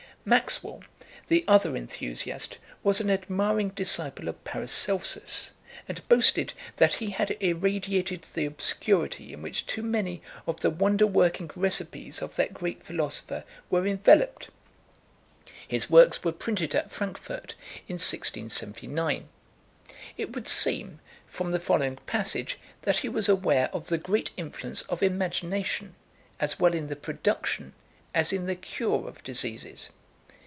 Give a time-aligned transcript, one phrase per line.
[0.23, 0.83] Maxwell,
[1.29, 5.49] the other enthusiast, was an admiring disciple of Paracelsus,
[5.87, 11.07] and boasted that he had irradiated the obscurity in which too many of the wonder
[11.07, 14.51] working recipes of that great philosopher were enveloped.
[15.67, 17.55] His works were printed at Frankfort
[17.87, 19.27] in 1679.
[20.19, 24.83] It would seem, from the following passage, that he was aware of the great influence
[24.83, 25.95] of imagination,
[26.39, 27.73] as well in the production
[28.13, 29.89] as in the cure of diseases.